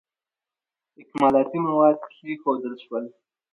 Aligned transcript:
اکمالاتي 1.01 1.59
مواد 1.67 1.97
کښېښودل 2.05 2.75
شول. 2.83 3.03